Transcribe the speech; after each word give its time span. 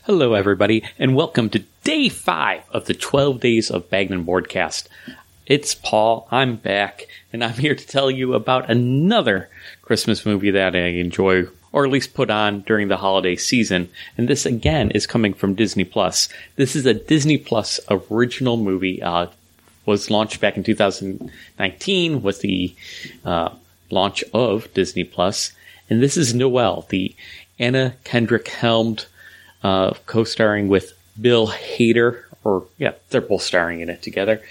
Hello, 0.00 0.34
everybody, 0.34 0.82
and 0.98 1.14
welcome 1.14 1.48
to 1.50 1.60
day 1.84 2.08
five 2.08 2.64
of 2.70 2.86
the 2.86 2.94
12 2.94 3.38
Days 3.38 3.70
of 3.70 3.88
Bagman 3.88 4.24
Boardcast. 4.24 4.88
It's 5.46 5.76
Paul. 5.76 6.26
I'm 6.32 6.56
back, 6.56 7.06
and 7.32 7.44
I'm 7.44 7.52
here 7.52 7.76
to 7.76 7.86
tell 7.86 8.10
you 8.10 8.34
about 8.34 8.68
another 8.68 9.48
Christmas 9.80 10.26
movie 10.26 10.50
that 10.50 10.74
I 10.74 10.88
enjoy, 10.88 11.44
or 11.70 11.84
at 11.84 11.92
least 11.92 12.14
put 12.14 12.30
on 12.30 12.62
during 12.62 12.88
the 12.88 12.96
holiday 12.96 13.36
season. 13.36 13.90
And 14.18 14.26
this 14.26 14.44
again 14.44 14.90
is 14.90 15.06
coming 15.06 15.34
from 15.34 15.54
Disney 15.54 15.84
Plus. 15.84 16.28
This 16.56 16.74
is 16.74 16.84
a 16.84 16.94
Disney 16.94 17.38
Plus 17.38 17.78
original 17.88 18.56
movie. 18.56 19.00
Uh, 19.00 19.28
was 19.86 20.10
launched 20.10 20.40
back 20.40 20.56
in 20.56 20.64
2019. 20.64 22.22
Was 22.22 22.40
the 22.40 22.74
uh, 23.24 23.50
launch 23.88 24.24
of 24.34 24.72
Disney 24.74 25.04
Plus, 25.04 25.52
and 25.88 26.02
this 26.02 26.16
is 26.16 26.34
Noelle, 26.34 26.86
the 26.88 27.14
Anna 27.60 27.94
Kendrick 28.02 28.48
helmed 28.48 29.06
uh, 29.62 29.94
co-starring 30.06 30.68
with 30.68 30.92
Bill 31.20 31.48
Hader, 31.48 32.22
or 32.44 32.66
yeah, 32.78 32.92
they're 33.10 33.20
both 33.20 33.42
starring 33.42 33.80
in 33.80 33.88
it 33.88 34.02
together. 34.02 34.42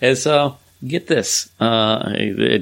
As 0.00 0.26
uh, 0.26 0.54
get 0.86 1.06
this, 1.06 1.50
uh, 1.60 2.12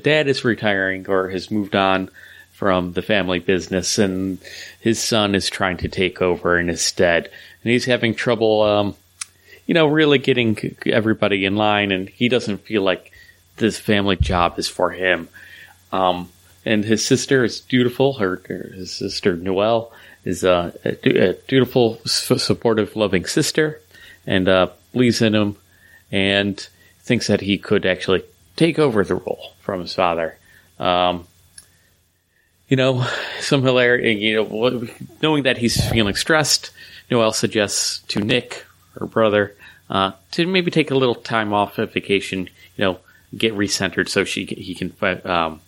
dad 0.03 0.29
is 0.29 0.45
retiring 0.45 1.09
or 1.09 1.29
has 1.29 1.51
moved 1.51 1.75
on 1.75 2.11
from 2.53 2.93
the 2.93 3.03
family 3.03 3.39
business, 3.39 3.99
and 3.99 4.39
his 4.81 5.01
son 5.01 5.35
is 5.35 5.51
trying 5.51 5.79
to 5.79 5.89
take 5.89 6.23
over 6.23 6.59
in 6.59 6.69
his 6.69 6.81
stead, 6.81 7.31
and 7.62 7.73
he's 7.73 7.87
having 7.87 8.15
trouble, 8.15 8.62
um, 8.62 8.95
you 9.67 9.75
know, 9.75 9.87
really 9.87 10.19
getting 10.19 10.77
everybody 10.87 11.45
in 11.45 11.57
line, 11.57 11.91
and 11.93 12.09
he 12.09 12.29
doesn't 12.29 12.59
feel 12.59 12.83
like 12.83 13.12
this 13.57 13.79
family 13.79 14.17
job 14.17 14.59
is 14.59 14.69
for 14.69 14.91
him. 14.91 15.29
Um, 15.93 16.31
and 16.65 16.84
his 16.84 17.05
sister 17.05 17.45
is 17.45 17.61
beautiful. 17.61 18.15
Her, 18.15 18.37
his 18.47 18.93
sister 18.93 19.37
Noelle 19.37 19.93
is 20.25 20.45
a, 20.45 20.73
a 20.85 21.33
dutiful, 21.49 22.01
supportive, 22.05 22.95
loving 22.97 23.27
sister, 23.27 23.81
and 24.27 24.48
uh, 24.48 24.69
believes 24.93 25.21
in 25.21 25.35
him, 25.35 25.57
and 26.11 26.69
thinks 27.01 27.27
that 27.27 27.41
he 27.41 27.59
could 27.59 27.84
actually 27.84 28.23
take 28.56 28.78
over 28.78 29.05
the 29.05 29.17
role 29.17 29.53
from 29.61 29.81
his 29.81 29.95
father. 29.95 30.39
Um, 30.78 31.27
you 32.69 32.77
know, 32.77 33.06
some 33.41 33.62
hilarity. 33.62 34.15
You 34.15 34.45
know, 34.45 34.89
knowing 35.20 35.43
that 35.43 35.59
he's 35.59 35.84
feeling 35.91 36.15
stressed, 36.15 36.70
Noelle 37.11 37.33
suggests 37.33 37.98
to 38.09 38.20
Nick, 38.20 38.65
her 38.98 39.06
brother, 39.06 39.55
uh, 39.91 40.12
to 40.33 40.47
maybe 40.47 40.70
take 40.70 40.91
a 40.91 40.97
little 40.97 41.15
time 41.15 41.53
off 41.53 41.78
of 41.78 41.93
vacation. 41.93 42.48
You 42.77 42.84
know, 42.84 42.98
get 43.37 43.55
recentered 43.55 44.09
so 44.09 44.25
she 44.25 44.45
he 44.45 44.75
can 44.75 44.95
um, 45.25 45.61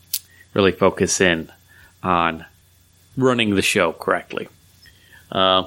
really 0.54 0.72
focus 0.72 1.20
in 1.20 1.50
on 2.02 2.44
running 3.16 3.54
the 3.54 3.62
show 3.62 3.92
correctly. 3.92 4.48
Uh, 5.30 5.64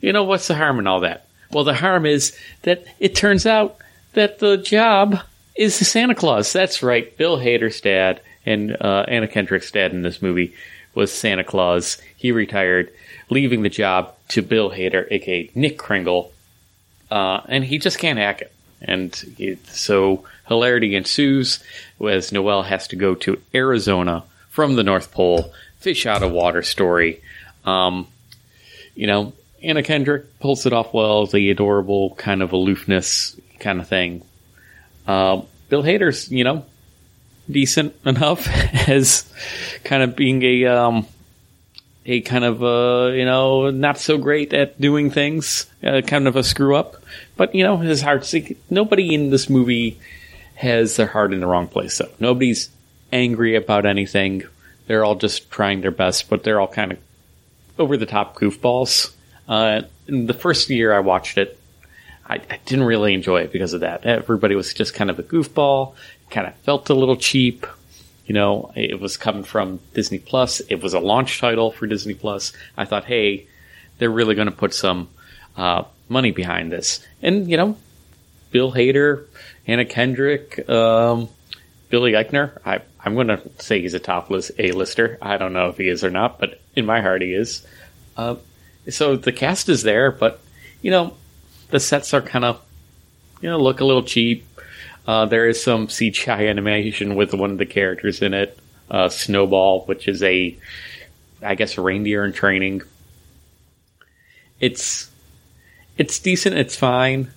you 0.00 0.12
know, 0.12 0.24
what's 0.24 0.48
the 0.48 0.54
harm 0.54 0.78
in 0.78 0.86
all 0.86 1.00
that? 1.00 1.26
Well, 1.52 1.64
the 1.64 1.74
harm 1.74 2.06
is 2.06 2.36
that 2.62 2.84
it 2.98 3.14
turns 3.14 3.46
out 3.46 3.76
that 4.12 4.38
the 4.38 4.56
job 4.56 5.20
is 5.56 5.78
the 5.78 5.84
Santa 5.84 6.14
Claus. 6.14 6.52
That's 6.52 6.82
right. 6.82 7.16
Bill 7.16 7.36
Hader's 7.36 7.80
dad 7.80 8.20
and 8.46 8.76
uh, 8.80 9.04
Anna 9.08 9.28
Kendrick's 9.28 9.70
dad 9.70 9.92
in 9.92 10.02
this 10.02 10.22
movie 10.22 10.54
was 10.94 11.12
Santa 11.12 11.44
Claus. 11.44 11.98
He 12.16 12.32
retired, 12.32 12.90
leaving 13.28 13.62
the 13.62 13.68
job 13.68 14.14
to 14.28 14.42
Bill 14.42 14.70
Hader, 14.70 15.06
aka 15.10 15.50
Nick 15.54 15.78
Kringle, 15.78 16.32
uh, 17.10 17.40
and 17.48 17.64
he 17.64 17.78
just 17.78 17.98
can't 17.98 18.18
hack 18.18 18.40
it. 18.40 18.52
And 18.80 19.14
he, 19.36 19.56
so 19.66 20.24
hilarity 20.48 20.96
ensues 20.96 21.62
as 22.00 22.32
Noelle 22.32 22.62
has 22.62 22.88
to 22.88 22.96
go 22.96 23.14
to 23.16 23.40
Arizona 23.54 24.24
from 24.48 24.76
the 24.76 24.82
North 24.82 25.12
Pole 25.12 25.52
fish 25.80 26.06
out 26.06 26.22
of 26.22 26.30
water 26.30 26.62
story. 26.62 27.22
Um, 27.64 28.06
you 28.94 29.06
know, 29.06 29.32
Anna 29.62 29.82
Kendrick 29.82 30.38
pulls 30.40 30.66
it 30.66 30.72
off 30.72 30.94
well, 30.94 31.26
the 31.26 31.50
adorable 31.50 32.14
kind 32.14 32.42
of 32.42 32.52
aloofness 32.52 33.38
kind 33.58 33.80
of 33.80 33.88
thing. 33.88 34.22
Uh, 35.06 35.42
Bill 35.68 35.82
Hader's, 35.82 36.30
you 36.30 36.44
know, 36.44 36.64
decent 37.50 37.94
enough 38.04 38.46
as 38.88 39.30
kind 39.84 40.02
of 40.02 40.16
being 40.16 40.42
a 40.42 40.66
um, 40.66 41.06
a 42.06 42.20
kind 42.20 42.44
of 42.44 42.62
uh, 42.62 43.12
you 43.12 43.24
know 43.24 43.70
not 43.70 43.98
so 43.98 44.18
great 44.18 44.52
at 44.52 44.80
doing 44.80 45.10
things, 45.10 45.66
uh, 45.82 46.00
kind 46.06 46.26
of 46.26 46.36
a 46.36 46.42
screw 46.42 46.76
up. 46.76 47.02
But 47.36 47.54
you 47.54 47.64
know, 47.64 47.76
his 47.76 48.00
heart's 48.00 48.34
nobody 48.68 49.14
in 49.14 49.30
this 49.30 49.50
movie 49.50 49.98
has 50.54 50.96
their 50.96 51.06
heart 51.06 51.32
in 51.32 51.40
the 51.40 51.46
wrong 51.46 51.68
place. 51.68 51.94
So 51.94 52.08
nobody's 52.18 52.70
angry 53.12 53.56
about 53.56 53.86
anything. 53.86 54.44
They're 54.86 55.04
all 55.04 55.14
just 55.14 55.50
trying 55.50 55.80
their 55.80 55.90
best, 55.90 56.28
but 56.28 56.42
they're 56.42 56.60
all 56.60 56.68
kind 56.68 56.92
of 56.92 56.98
over 57.78 57.96
the 57.96 58.06
top 58.06 58.36
goofballs. 58.36 59.12
Uh, 59.48 59.82
the 60.06 60.34
first 60.34 60.70
year 60.70 60.92
I 60.92 61.00
watched 61.00 61.38
it, 61.38 61.58
I, 62.26 62.34
I, 62.34 62.60
didn't 62.64 62.84
really 62.84 63.14
enjoy 63.14 63.40
it 63.40 63.52
because 63.52 63.72
of 63.72 63.80
that. 63.80 64.04
Everybody 64.04 64.54
was 64.54 64.72
just 64.72 64.94
kind 64.94 65.10
of 65.10 65.18
a 65.18 65.22
goofball. 65.22 65.94
Kind 66.30 66.46
of 66.46 66.54
felt 66.58 66.90
a 66.90 66.94
little 66.94 67.16
cheap. 67.16 67.66
You 68.26 68.34
know, 68.34 68.70
it 68.76 69.00
was 69.00 69.16
coming 69.16 69.42
from 69.42 69.80
Disney 69.94 70.20
Plus. 70.20 70.60
It 70.60 70.80
was 70.80 70.94
a 70.94 71.00
launch 71.00 71.40
title 71.40 71.72
for 71.72 71.88
Disney 71.88 72.14
Plus. 72.14 72.52
I 72.76 72.84
thought, 72.84 73.04
hey, 73.04 73.48
they're 73.98 74.10
really 74.10 74.36
going 74.36 74.48
to 74.48 74.54
put 74.54 74.72
some 74.72 75.08
uh, 75.56 75.82
money 76.08 76.30
behind 76.30 76.70
this. 76.70 77.04
And 77.22 77.50
you 77.50 77.56
know, 77.56 77.76
Bill 78.52 78.72
Hader, 78.72 79.26
Anna 79.66 79.84
Kendrick, 79.84 80.68
um, 80.68 81.28
Billy 81.90 82.12
Eichner. 82.12 82.58
I 82.64 82.80
I'm 83.04 83.14
going 83.14 83.28
to 83.28 83.42
say 83.58 83.80
he's 83.80 83.94
a 83.94 83.98
top 83.98 84.30
list 84.30 84.52
A-lister. 84.58 85.18
I 85.20 85.36
don't 85.36 85.52
know 85.52 85.68
if 85.68 85.76
he 85.76 85.88
is 85.88 86.04
or 86.04 86.10
not, 86.10 86.38
but 86.38 86.60
in 86.74 86.86
my 86.86 87.00
heart 87.00 87.22
he 87.22 87.34
is. 87.34 87.66
Uh, 88.16 88.36
so 88.88 89.16
the 89.16 89.32
cast 89.32 89.68
is 89.68 89.82
there, 89.82 90.10
but 90.10 90.40
you 90.80 90.90
know 90.90 91.14
the 91.68 91.80
sets 91.80 92.14
are 92.14 92.22
kind 92.22 92.44
of 92.44 92.62
you 93.40 93.50
know 93.50 93.58
look 93.58 93.80
a 93.80 93.84
little 93.84 94.02
cheap. 94.02 94.46
Uh, 95.06 95.26
there 95.26 95.48
is 95.48 95.62
some 95.62 95.88
CGI 95.88 96.48
animation 96.48 97.16
with 97.16 97.34
one 97.34 97.50
of 97.50 97.58
the 97.58 97.66
characters 97.66 98.22
in 98.22 98.34
it, 98.34 98.58
uh, 98.90 99.08
Snowball, 99.08 99.84
which 99.86 100.08
is 100.08 100.22
a 100.22 100.56
I 101.42 101.54
guess 101.54 101.76
a 101.76 101.82
reindeer 101.82 102.24
in 102.24 102.32
training. 102.32 102.82
It's 104.60 105.10
it's 105.98 106.18
decent. 106.18 106.56
It's 106.56 106.76
fine. 106.76 107.32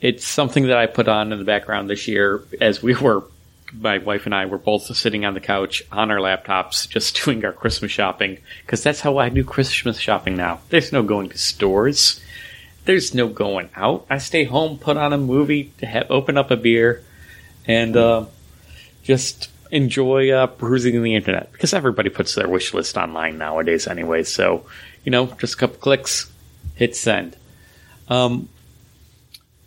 It's 0.00 0.26
something 0.26 0.66
that 0.66 0.76
I 0.76 0.86
put 0.86 1.08
on 1.08 1.32
in 1.32 1.38
the 1.38 1.44
background 1.44 1.88
this 1.88 2.08
year 2.08 2.42
as 2.60 2.82
we 2.82 2.94
were 2.94 3.24
my 3.72 3.98
wife 3.98 4.26
and 4.26 4.34
I 4.34 4.46
were 4.46 4.58
both 4.58 4.94
sitting 4.96 5.24
on 5.24 5.34
the 5.34 5.40
couch 5.40 5.82
on 5.90 6.10
our 6.10 6.18
laptops 6.18 6.88
just 6.88 7.20
doing 7.24 7.44
our 7.44 7.52
Christmas 7.52 7.90
shopping 7.90 8.38
because 8.64 8.82
that's 8.82 9.00
how 9.00 9.18
I 9.18 9.28
do 9.28 9.44
Christmas 9.44 9.98
shopping 9.98 10.36
now. 10.36 10.60
There's 10.70 10.92
no 10.92 11.02
going 11.02 11.30
to 11.30 11.38
stores. 11.38 12.20
There's 12.84 13.14
no 13.14 13.28
going 13.28 13.70
out. 13.74 14.06
I 14.08 14.18
stay 14.18 14.44
home, 14.44 14.78
put 14.78 14.96
on 14.96 15.12
a 15.12 15.18
movie, 15.18 15.72
open 16.08 16.36
up 16.36 16.52
a 16.52 16.56
beer, 16.56 17.02
and 17.66 17.96
uh, 17.96 18.26
just 19.02 19.50
enjoy 19.72 20.30
uh, 20.30 20.46
perusing 20.46 21.02
the 21.02 21.16
internet 21.16 21.50
because 21.52 21.74
everybody 21.74 22.10
puts 22.10 22.36
their 22.36 22.48
wish 22.48 22.72
list 22.72 22.96
online 22.96 23.38
nowadays 23.38 23.88
anyway. 23.88 24.22
So, 24.22 24.64
you 25.04 25.10
know, 25.10 25.26
just 25.26 25.54
a 25.54 25.56
couple 25.56 25.78
clicks, 25.78 26.30
hit 26.76 26.94
send. 26.94 27.36
Um, 28.08 28.48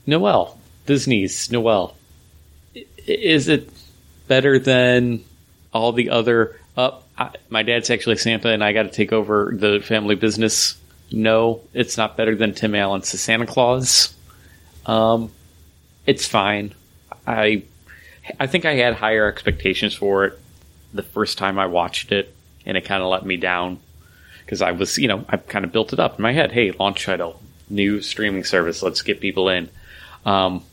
Noelle, 0.06 0.58
Disney's 0.86 1.52
Noelle. 1.52 1.96
Is 3.06 3.50
it 3.50 3.70
better 4.29 4.57
than 4.57 5.25
all 5.73 5.91
the 5.91 6.12
other. 6.12 6.57
Uh, 6.78 7.00
I, 7.17 7.31
my 7.50 7.63
dad's 7.63 7.90
actually 7.90 8.16
Santa, 8.16 8.50
and 8.50 8.63
I 8.63 8.72
got 8.72 8.84
to 8.84 8.90
take 8.90 9.12
over 9.12 9.51
the 9.53 9.81
family 9.81 10.16
business. 10.16 10.78
No, 11.12 11.59
it's 11.73 11.97
not 11.97 12.16
better 12.16 12.35
than 12.35 12.53
Tim 12.53 12.73
Allen's 12.75 13.09
Santa 13.09 13.45
Claus. 13.45 14.16
Um, 14.85 15.31
it's 16.06 16.25
fine. 16.25 16.73
I 17.28 17.63
I 18.39 18.47
think 18.47 18.66
I 18.66 18.75
had 18.75 18.94
higher 18.94 19.28
expectations 19.28 19.94
for 19.94 20.25
it 20.25 20.39
the 20.94 21.03
first 21.03 21.38
time 21.38 21.59
I 21.59 21.66
watched 21.66 22.12
it, 22.12 22.34
and 22.66 22.78
it 22.78 22.85
kind 22.85 23.03
of 23.03 23.09
let 23.09 23.25
me 23.25 23.38
down 23.38 23.79
because 24.45 24.62
I 24.62 24.72
was, 24.72 24.97
you 24.97 25.07
know, 25.07 25.25
I 25.28 25.38
kind 25.38 25.66
of 25.66 25.72
built 25.72 25.94
it 25.94 26.00
up 26.00 26.18
in 26.18 26.23
my 26.23 26.31
head. 26.34 26.51
Hey, 26.51 26.72
launch 26.72 27.06
title, 27.06 27.41
new 27.69 28.01
streaming 28.01 28.44
service, 28.44 28.81
let's 28.81 29.01
get 29.01 29.19
people 29.19 29.50
in. 29.50 29.69
Um, 30.25 30.63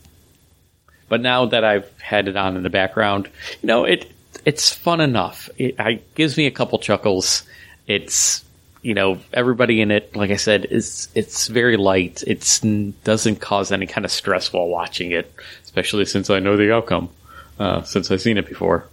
but 1.09 1.21
now 1.21 1.47
that 1.47 1.65
I've 1.65 1.91
had 2.01 2.29
it 2.29 2.37
on 2.37 2.57
in 2.57 2.63
the 2.63 2.71
background, 2.71 3.29
you 3.63 3.67
know, 3.67 3.85
it 3.85 4.11
it's 4.45 4.73
fun 4.73 5.01
enough. 5.01 5.49
It, 5.59 5.77
it 5.79 6.15
gives 6.15 6.37
me 6.37 6.47
a 6.47 6.51
couple 6.51 6.79
chuckles. 6.79 7.43
It's 7.87 8.45
you 8.83 8.95
know 8.95 9.19
everybody 9.33 9.81
in 9.81 9.91
it, 9.91 10.15
like 10.15 10.31
I 10.31 10.37
said, 10.37 10.67
is 10.67 11.09
it's 11.15 11.49
very 11.49 11.77
light. 11.77 12.23
It 12.27 12.61
doesn't 13.05 13.41
cause 13.41 13.73
any 13.73 13.87
kind 13.87 14.05
of 14.05 14.11
stress 14.11 14.53
while 14.53 14.69
watching 14.69 15.13
it, 15.13 15.33
especially 15.65 16.05
since 16.05 16.31
I 16.31 16.41
know 16.41 16.57
the 16.57 16.73
outcome. 16.73 17.11
Uh, 17.59 17.83
since 17.83 18.11
I've 18.11 18.21
seen 18.21 18.37
it 18.37 18.47
before, 18.47 18.87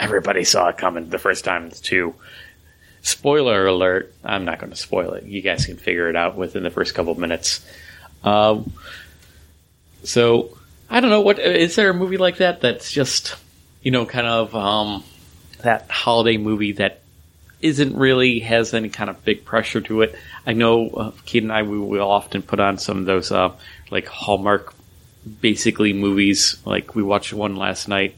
everybody 0.00 0.42
saw 0.44 0.68
it 0.68 0.78
coming 0.78 1.10
the 1.10 1.18
first 1.18 1.44
time 1.44 1.70
too. 1.70 2.14
Spoiler 3.02 3.66
alert! 3.66 4.12
I'm 4.24 4.44
not 4.44 4.58
going 4.58 4.70
to 4.70 4.76
spoil 4.76 5.12
it. 5.12 5.24
You 5.24 5.42
guys 5.42 5.66
can 5.66 5.76
figure 5.76 6.08
it 6.08 6.16
out 6.16 6.36
within 6.36 6.62
the 6.62 6.70
first 6.70 6.94
couple 6.94 7.12
of 7.12 7.18
minutes. 7.18 7.64
Um, 8.24 8.72
so 10.02 10.57
I 10.90 11.00
don't 11.00 11.10
know 11.10 11.20
what 11.20 11.38
is 11.38 11.76
there 11.76 11.90
a 11.90 11.94
movie 11.94 12.16
like 12.16 12.38
that 12.38 12.60
that's 12.60 12.90
just 12.90 13.36
you 13.82 13.90
know 13.90 14.06
kind 14.06 14.26
of 14.26 14.54
um, 14.54 15.04
that 15.62 15.90
holiday 15.90 16.36
movie 16.38 16.72
that 16.72 17.00
isn't 17.60 17.96
really 17.96 18.38
has 18.40 18.72
any 18.72 18.88
kind 18.88 19.10
of 19.10 19.24
big 19.24 19.44
pressure 19.44 19.80
to 19.80 20.02
it. 20.02 20.14
I 20.46 20.52
know 20.52 20.88
uh, 20.90 21.10
Kate 21.26 21.42
and 21.42 21.52
I 21.52 21.62
we 21.62 21.78
will 21.78 22.10
often 22.10 22.42
put 22.42 22.60
on 22.60 22.78
some 22.78 22.98
of 22.98 23.04
those 23.04 23.32
uh, 23.32 23.52
like 23.90 24.06
Hallmark 24.06 24.74
basically 25.40 25.92
movies. 25.92 26.56
Like 26.64 26.94
we 26.94 27.02
watched 27.02 27.32
one 27.32 27.56
last 27.56 27.88
night 27.88 28.16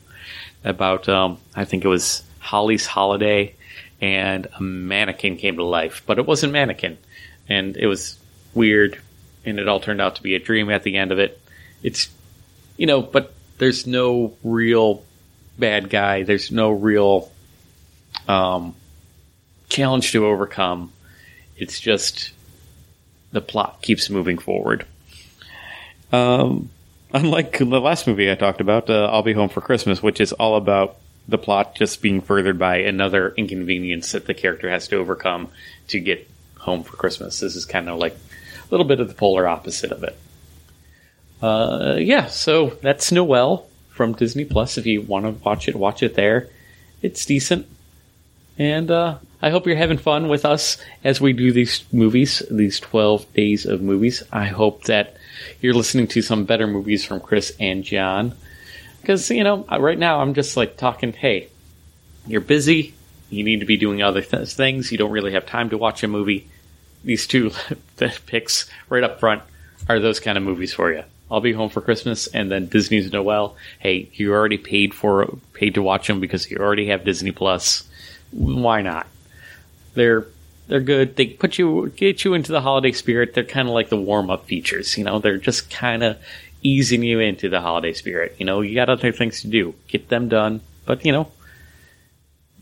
about 0.65 1.09
um, 1.09 1.39
I 1.55 1.65
think 1.65 1.85
it 1.85 1.89
was 1.89 2.23
Holly's 2.39 2.87
Holiday, 2.87 3.55
and 4.01 4.47
a 4.57 4.63
mannequin 4.63 5.37
came 5.37 5.57
to 5.57 5.65
life, 5.65 6.03
but 6.07 6.19
it 6.19 6.27
wasn't 6.27 6.53
mannequin, 6.53 6.99
and 7.49 7.77
it 7.77 7.87
was 7.87 8.19
weird, 8.55 9.01
and 9.45 9.59
it 9.59 9.69
all 9.69 9.81
turned 9.81 10.01
out 10.01 10.17
to 10.17 10.23
be 10.23 10.35
a 10.35 10.39
dream 10.39 10.71
at 10.71 10.83
the 10.83 10.97
end 10.97 11.13
of 11.13 11.19
it. 11.19 11.41
It's 11.83 12.09
you 12.81 12.87
know, 12.87 13.03
but 13.03 13.35
there's 13.59 13.87
no 13.87 14.35
real 14.43 15.05
bad 15.59 15.91
guy. 15.91 16.23
There's 16.23 16.51
no 16.51 16.71
real 16.71 17.31
um, 18.27 18.75
challenge 19.69 20.13
to 20.13 20.25
overcome. 20.25 20.91
It's 21.59 21.79
just 21.79 22.33
the 23.33 23.43
plot 23.43 23.83
keeps 23.83 24.09
moving 24.09 24.39
forward. 24.39 24.87
Um, 26.11 26.71
unlike 27.13 27.59
the 27.59 27.67
last 27.67 28.07
movie 28.07 28.31
I 28.33 28.35
talked 28.35 28.63
about, 28.63 28.89
uh, 28.89 29.11
I'll 29.13 29.23
Be 29.23 29.35
Home 29.35 29.51
for 29.51 29.61
Christmas, 29.61 30.03
which 30.03 30.19
is 30.19 30.33
all 30.33 30.57
about 30.57 30.97
the 31.29 31.37
plot 31.37 31.75
just 31.75 32.01
being 32.01 32.23
furthered 32.23 32.59
by 32.59 32.79
another 32.79 33.35
inconvenience 33.37 34.13
that 34.13 34.25
the 34.25 34.33
character 34.33 34.71
has 34.71 34.89
to 34.89 34.97
overcome 34.97 35.51
to 35.89 36.01
get 36.01 36.27
home 36.57 36.83
for 36.83 36.97
Christmas. 36.97 37.41
This 37.41 37.57
is 37.57 37.67
kind 37.67 37.91
of 37.91 37.99
like 37.99 38.15
a 38.15 38.71
little 38.71 38.87
bit 38.87 39.01
of 39.01 39.09
the 39.09 39.15
polar 39.15 39.47
opposite 39.47 39.93
of 39.93 40.03
it. 40.03 40.19
Uh, 41.43 41.97
yeah, 41.99 42.27
so 42.27 42.71
that's 42.83 43.13
Noelle 43.13 43.67
from 43.91 44.13
Disney 44.13 44.45
Plus. 44.45 44.79
If 44.79 44.87
you 44.87 45.03
want 45.03 45.25
to 45.25 45.45
watch 45.45 45.69
it, 45.69 45.77
watch 45.77 46.03
it 46.03 46.15
there. 46.15 46.49
It's 47.03 47.25
decent. 47.25 47.67
And 48.59 48.91
uh, 48.91 49.19
I 49.41 49.51
hope 49.51 49.67
you're 49.67 49.77
having 49.77 49.99
fun 49.99 50.29
with 50.29 50.45
us 50.45 50.77
as 51.03 51.21
we 51.21 51.33
do 51.33 51.51
these 51.51 51.85
movies, 51.93 52.43
these 52.51 52.79
12 52.81 53.33
days 53.33 53.65
of 53.65 53.81
movies. 53.81 54.23
I 54.31 54.47
hope 54.47 54.85
that 54.85 55.17
you're 55.63 55.75
listening 55.75 56.09
to 56.09 56.23
some 56.23 56.45
better 56.45 56.67
movies 56.67 57.05
from 57.05 57.21
Chris 57.21 57.55
and 57.59 57.85
John. 57.85 58.35
Because, 59.01 59.31
you 59.31 59.45
know, 59.45 59.65
right 59.65 59.99
now 59.99 60.21
I'm 60.21 60.35
just 60.35 60.59
like 60.59 60.77
talking, 60.77 61.15
hey, 61.15 61.49
you're 62.27 62.43
busy. 62.43 62.93
You 63.31 63.45
need 63.45 63.61
to 63.61 63.67
be 63.67 63.79
doing 63.79 64.03
other 64.03 64.21
th- 64.21 64.53
things. 64.53 64.93
You 64.93 64.99
don't 64.99 65.11
really 65.11 65.33
have 65.33 65.47
time 65.47 65.71
to 65.71 65.79
watch 65.79 66.03
a 66.03 66.09
movie. 66.09 66.49
These 67.03 67.27
two 67.27 67.53
picks 68.27 68.69
right 68.91 69.05
up 69.05 69.21
front 69.21 69.43
are 69.89 70.01
those 70.01 70.21
kind 70.21 70.37
of 70.37 70.45
movies 70.45 70.75
for 70.75 70.93
you. 70.93 71.05
I'll 71.31 71.41
be 71.41 71.53
home 71.53 71.71
for 71.71 71.81
Christmas, 71.81 72.27
and 72.27 72.51
then 72.51 72.67
Disney's 72.67 73.13
Noelle. 73.13 73.57
Hey, 73.79 74.09
you 74.15 74.33
already 74.33 74.59
paid 74.59 74.95
for 74.95 75.39
paid 75.53 75.75
to 75.75 75.83
watch 75.83 76.07
them 76.07 76.21
because 76.21 76.51
you 76.51 76.57
already 76.59 76.89
have 76.89 77.05
Disney 77.05 77.31
Plus. 77.31 77.89
Why 78.33 78.83
not? 78.83 79.07
They're 79.95 80.27
they're 80.67 80.81
good. 80.81 81.17
They 81.17 81.27
put 81.27 81.59
you 81.59 81.93
get 81.97 82.25
you 82.25 82.35
into 82.35 82.53
the 82.53 82.61
holiday 82.61 82.93
spirit. 82.93 83.35
They're 83.35 83.45
kind 83.45 83.69
of 83.69 83.75
like 83.75 83.89
the 83.89 83.97
warm 83.97 84.31
up 84.31 84.47
features. 84.47 84.97
You 84.97 85.05
know, 85.05 85.19
they're 85.19 85.39
just 85.39 85.71
kind 85.71 86.03
of 86.03 86.19
easing 86.63 87.03
you 87.03 87.21
into 87.21 87.49
the 87.49 87.61
holiday 87.61 87.93
spirit. 87.93 88.37
You 88.39 88.47
know, 88.47 88.61
you 88.61 88.75
got 88.75 88.89
other 88.89 89.13
things 89.13 89.41
to 89.43 89.49
do. 89.49 89.75
Get 89.89 90.09
them 90.09 90.29
done, 90.29 90.61
but 90.85 91.05
you 91.05 91.13
know, 91.13 91.31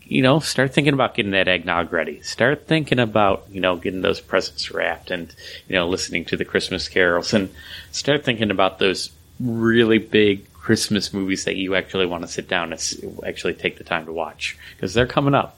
you 0.08 0.22
know, 0.22 0.40
start 0.40 0.72
thinking 0.72 0.94
about 0.94 1.14
getting 1.14 1.32
that 1.32 1.48
eggnog 1.48 1.92
ready. 1.92 2.22
Start 2.22 2.66
thinking 2.66 2.98
about, 2.98 3.46
you 3.50 3.60
know, 3.60 3.76
getting 3.76 4.00
those 4.00 4.20
presents 4.20 4.70
wrapped 4.70 5.10
and, 5.10 5.32
you 5.68 5.74
know, 5.74 5.86
listening 5.86 6.24
to 6.26 6.36
the 6.36 6.46
Christmas 6.46 6.88
carols 6.88 7.34
and 7.34 7.50
start 7.92 8.24
thinking 8.24 8.50
about 8.50 8.78
those 8.78 9.10
really 9.38 9.98
big 9.98 10.50
Christmas 10.54 11.12
movies 11.14 11.44
that 11.44 11.56
you 11.56 11.74
actually 11.74 12.06
want 12.06 12.22
to 12.22 12.28
sit 12.28 12.48
down 12.48 12.72
and 12.72 13.22
actually 13.24 13.54
take 13.54 13.78
the 13.78 13.84
time 13.84 14.06
to 14.06 14.12
watch 14.12 14.58
because 14.74 14.94
they're 14.94 15.06
coming 15.06 15.34
up. 15.34 15.56